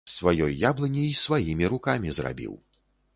[0.09, 2.57] З сваёй яблыні й сваімі рукамі зрабіў.